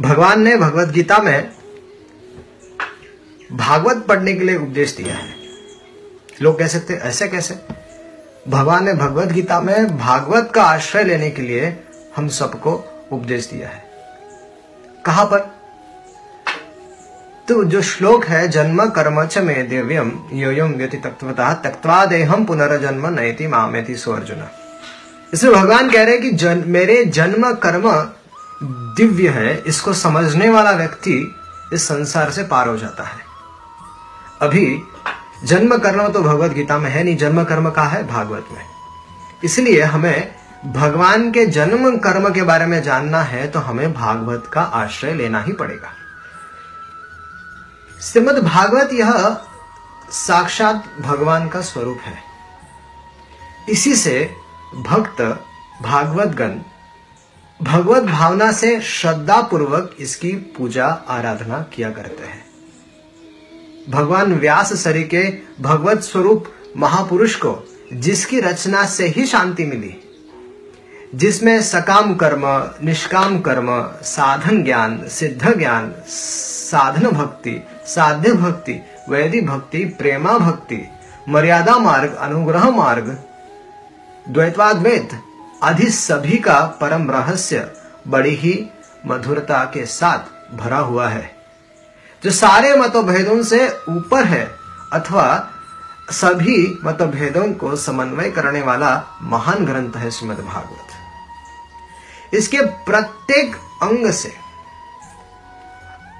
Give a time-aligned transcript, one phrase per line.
[0.00, 1.52] भगवान ने भगवत गीता में
[3.52, 5.34] भागवत पढ़ने के लिए उपदेश दिया है।
[6.42, 7.58] लोग कह सकते ऐसे कैसे?
[8.48, 11.84] भगवान ने भगवत गीता में भागवत का आश्रय लेने के लिए
[12.16, 13.84] हम सबको उपदेश दिया है।
[15.04, 15.38] कहा पर?
[17.48, 23.06] तो जो श्लोक है जन्म कर्म च मे दिव्यम योयम व्यति तत्वता तक्वा देहम पुनर्जन्म
[23.06, 24.48] नयति मामेति सो अर्जुन।
[25.34, 28.12] इसमें भगवान कह रहे हैं कि जन, मेरे जन्म कर्म
[28.62, 31.34] दिव्य है, इसको समझने वाला व्यक्ति
[31.72, 33.20] इस संसार से पार हो जाता है।
[34.42, 34.82] अभी,
[35.44, 38.64] जन्म कर्म तो भगवत गीता में है नहीं, जन्म कर्म का है भागवत में।
[39.44, 40.34] इसलिए हमें
[40.66, 45.42] भगवान के जन्म कर्म के बारे में जानना है तो हमें भागवत का आश्रय लेना
[45.42, 45.92] ही पड़ेगा।
[48.02, 49.38] श्रीमद भागवत यह
[50.10, 52.18] साक्षात भगवान का स्वरूप है।
[53.68, 54.34] इसी से
[54.76, 55.22] भक्त
[55.82, 56.58] भागवत गण
[57.62, 62.44] भगवत भावना से श्रद्धा पूर्वक इसकी पूजा, आराधना किया करते हैं।
[63.90, 65.22] भगवान व्यास सरी के
[65.60, 66.44] भगवत स्वरूप
[66.76, 69.94] महापुरुष को, जिसकी रचना से ही शांति मिली,
[71.14, 72.42] जिसमें सकाम कर्म,
[72.84, 73.70] निष्काम कर्म,
[74.02, 80.88] साधन ज्ञान, सिद्ध ज्ञान, साधन भक्ति, साध्य भक्ति वैदिक भक्ति, प्रेमा भक्ति,
[81.28, 83.18] मर्यादा मार्ग, अनुग्रह मार्ग
[84.28, 85.10] द्वैतवाद्वैत
[85.62, 87.70] आदि सभी का परम रहस्य
[88.08, 88.54] बड़ी ही
[89.06, 91.30] मधुरता के साथ भरा हुआ है।
[92.24, 94.44] जो सारे मतभेदों से ऊपर है
[94.92, 95.24] अथवा
[96.10, 98.90] सभी मतभेदों को समन्वय करने वाला
[99.22, 104.32] महान ग्रंथ है श्रीमद भागवत इसके प्रत्येक अंग से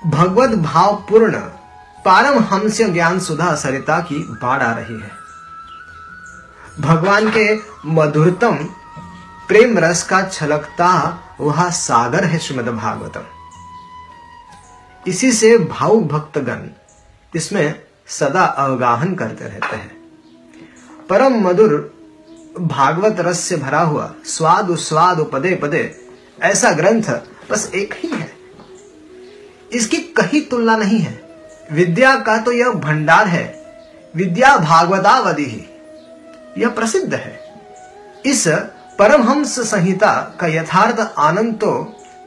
[0.06, 1.39] भगवत भाव पूर्ण
[2.05, 5.11] पारमहंस ज्ञान सुधा सरिता की बाढ़ आ रही है।
[6.81, 7.45] भगवान के
[7.87, 8.56] मधुरतम
[9.48, 13.23] प्रेम रस का छलकता, वह सागर है श्रीमद भागवतम
[15.07, 16.69] इसी से भाव भक्तगण
[17.37, 19.97] इसमें सदा अवगाहन करते रहते हैं।
[21.11, 21.72] परम मधुर
[22.61, 26.09] भागवत रस से भरा हुआ, स्वाद स्वाद पदे पदे,
[26.43, 27.03] ऐसा ग्रंथ
[27.50, 28.33] बस एक ही है।
[29.72, 31.22] इसकी कहीं तुलना नहीं है।
[31.72, 33.45] विद्या का तो यह भंडार है,
[34.16, 37.39] विद्या भागवतावधि ही। यह प्रसिद्ध है।
[38.27, 38.49] इस
[39.03, 41.71] परमहंस संहिता का यथार्थ आनंद तो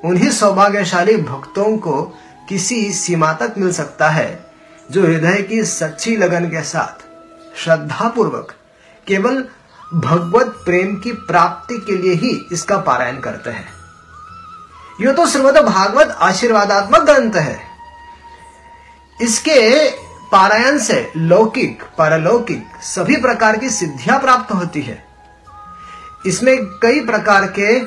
[0.05, 2.01] उन्हीं सौभाग्यशाली भक्तों को
[2.49, 4.27] किसी सीमा तक मिल सकता है,
[4.91, 7.05] जो हृदय की सच्ची लगन के साथ
[7.57, 8.53] श्रद्धा पूर्वक
[9.07, 9.41] केवल
[9.93, 13.67] भगवत प्रेम की प्राप्ति के लिए ही इसका पारायण करते हैं।
[15.01, 17.57] यह तो श्रीमद भागवत आशीर्वादात्मक ग्रंथ है।
[19.19, 19.89] इसके
[20.31, 25.04] पारायण से लौकिक, पारलौकिक सभी प्रकार की सिद्धियाँ प्राप्त होती है।
[26.25, 27.79] इसमें कई प्रकार के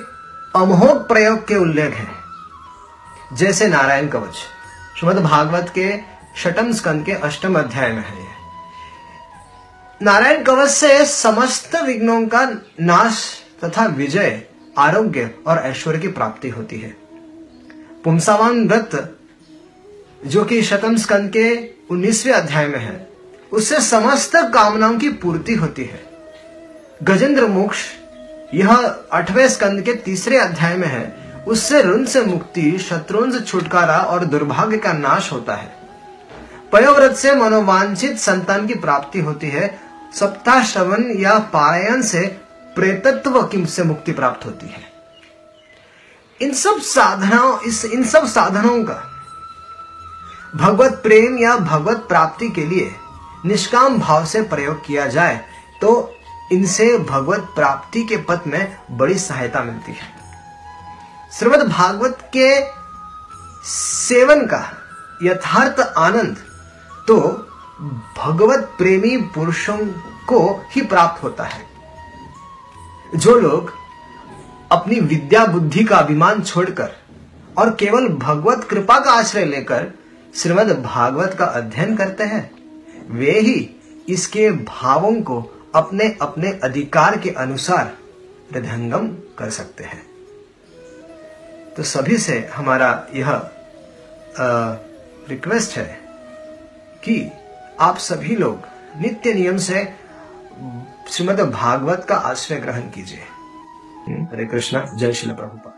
[0.58, 4.34] अमोघ प्रयोग के उल्लेख हैं। जैसे नारायण कवच,
[4.98, 5.98] श्रीमद भागवत के
[6.36, 8.26] शटम स्कंद के अष्टम अध्याय में है
[10.02, 12.44] नारायण कवच से समस्त विघ्नों का
[12.80, 14.42] नाश तथा विजय,
[14.78, 16.96] आरोग्य और ऐश्वर्य की प्राप्ति होती है।
[18.04, 19.18] पुमसावान व्रत,
[20.26, 23.08] जो कि शतम स्कंद के उन्नीसवें अध्याय में है,
[23.52, 26.08] उससे समस्त कामनाओं की पूर्ति होती है।
[27.02, 27.78] गजेंद्र मोक्ष
[28.54, 33.96] यह आठवें स्कंद के तीसरे अध्याय में है। उससे ऋण से मुक्ति शत्रुओं से छुटकारा
[33.96, 35.78] और दुर्भाग्य का नाश होता है।
[36.72, 39.80] पयोव्रत से मनोवांछित संतान की प्राप्ति होती है।
[40.14, 42.20] सप्ताह श्रवण या पारायण से
[42.76, 44.92] प्रेतत्व की से मुक्ति प्राप्त होती है।
[46.42, 49.14] इन सब साधनाओं, इस, इन सब साधनों का
[50.56, 52.92] भगवत प्रेम या भगवत प्राप्ति के लिए
[53.46, 55.44] निष्काम भाव से प्रयोग किया जाए
[55.80, 56.17] तो
[56.52, 60.16] इनसे भगवत प्राप्ति के पथ में बड़ी सहायता मिलती है।
[61.32, 62.48] श्रीमद भागवत के
[63.64, 64.62] सेवन का
[65.22, 66.36] यथार्थ आनंद
[67.08, 67.18] तो
[68.18, 69.76] भगवत प्रेमी पुरुषों
[70.28, 71.66] को ही प्राप्त होता है।
[73.16, 73.72] जो लोग
[74.72, 76.96] अपनी विद्या बुद्धि का अभिमान छोड़कर
[77.58, 79.86] और केवल भगवत कृपा का आश्रय लेकर
[80.34, 82.50] श्रीमद भागवत का अध्ययन करते हैं,
[83.10, 83.70] वे ही
[84.08, 85.40] इसके भावों को
[85.74, 87.96] अपने अपने अधिकार के अनुसार
[88.52, 90.02] हृदयंगम कर सकते हैं।
[91.76, 93.30] तो सभी से हमारा यह
[95.28, 95.98] रिक्वेस्ट है
[97.04, 97.30] कि
[97.80, 98.66] आप सभी लोग
[99.00, 99.84] नित्य नियम से
[101.10, 103.24] श्रीमद भागवत का आश्रय ग्रहण कीजिए।
[104.32, 105.74] हरे कृष्णा, जय श्री प्रभुपा